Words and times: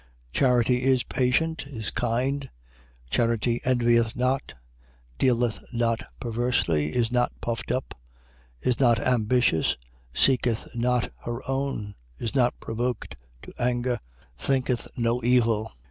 13:4. 0.33 0.39
Charity 0.39 0.77
is 0.83 1.03
patient, 1.03 1.67
is 1.67 1.91
kind: 1.91 2.49
charity 3.11 3.61
envieth 3.63 4.15
not, 4.15 4.55
dealeth 5.19 5.59
not 5.73 6.01
perversely, 6.19 6.95
is 6.95 7.11
not 7.11 7.31
puffed 7.39 7.71
up, 7.71 7.93
13:5. 8.63 8.67
Is 8.69 8.79
not 8.79 8.99
ambitious, 8.99 9.77
seeketh 10.11 10.67
not 10.73 11.11
her 11.25 11.47
own, 11.47 11.93
is 12.17 12.33
not 12.33 12.59
provoked 12.59 13.15
to 13.43 13.53
anger, 13.59 13.99
thinketh 14.35 14.87
no 14.97 15.23
evil: 15.23 15.65
13:6. 15.65 15.71